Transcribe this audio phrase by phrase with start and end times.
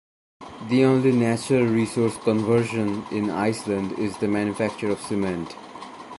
[0.67, 5.55] The only natural resource conversion in Iceland is the manufacture of cement.